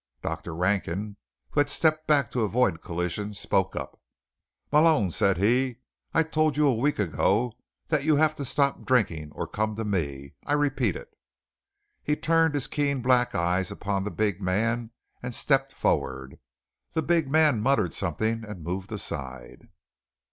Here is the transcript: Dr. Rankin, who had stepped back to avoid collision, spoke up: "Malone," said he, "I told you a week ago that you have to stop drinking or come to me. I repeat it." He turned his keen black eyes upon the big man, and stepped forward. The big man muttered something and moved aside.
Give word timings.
Dr. 0.23 0.55
Rankin, 0.55 1.15
who 1.51 1.59
had 1.59 1.69
stepped 1.69 2.07
back 2.07 2.31
to 2.31 2.41
avoid 2.41 2.81
collision, 2.81 3.35
spoke 3.35 3.75
up: 3.75 4.01
"Malone," 4.71 5.11
said 5.11 5.37
he, 5.37 5.77
"I 6.11 6.23
told 6.23 6.57
you 6.57 6.65
a 6.65 6.73
week 6.73 6.97
ago 6.97 7.53
that 7.89 8.03
you 8.03 8.15
have 8.15 8.33
to 8.37 8.43
stop 8.43 8.83
drinking 8.83 9.31
or 9.33 9.45
come 9.45 9.75
to 9.75 9.85
me. 9.85 10.33
I 10.43 10.53
repeat 10.53 10.95
it." 10.95 11.15
He 12.01 12.15
turned 12.15 12.55
his 12.55 12.65
keen 12.65 13.03
black 13.03 13.35
eyes 13.35 13.69
upon 13.69 14.03
the 14.03 14.09
big 14.09 14.41
man, 14.41 14.89
and 15.21 15.35
stepped 15.35 15.71
forward. 15.71 16.39
The 16.93 17.03
big 17.03 17.29
man 17.29 17.61
muttered 17.61 17.93
something 17.93 18.43
and 18.43 18.63
moved 18.63 18.91
aside. 18.91 19.69